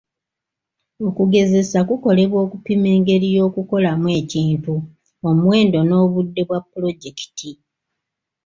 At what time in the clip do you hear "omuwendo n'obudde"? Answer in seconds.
5.29-6.41